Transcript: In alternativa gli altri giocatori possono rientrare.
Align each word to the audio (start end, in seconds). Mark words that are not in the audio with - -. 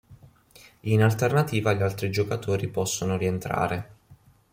In 0.79 1.03
alternativa 1.03 1.73
gli 1.73 1.83
altri 1.83 2.09
giocatori 2.09 2.67
possono 2.69 3.17
rientrare. 3.17 3.89